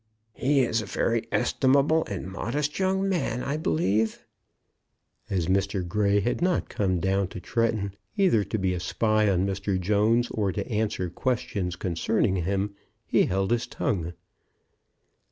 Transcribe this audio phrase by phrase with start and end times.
[0.33, 4.25] He is a very estimable and modest young man, I believe?"
[5.29, 5.87] As Mr.
[5.87, 9.79] Grey had not come down to Tretton either to be a spy on Mr.
[9.79, 12.73] Jones or to answer questions concerning him,
[13.05, 14.13] he held his tongue.